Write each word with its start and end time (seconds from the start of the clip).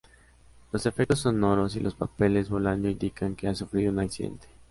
Los 0.71 0.87
efectos 0.87 1.19
sonoros 1.19 1.75
y 1.75 1.79
los 1.79 1.93
papeles 1.93 2.49
volando 2.49 2.89
indican 2.89 3.35
que 3.35 3.47
ha 3.47 3.53
sufrido 3.53 3.91
un 3.91 3.99
accidente. 3.99 4.47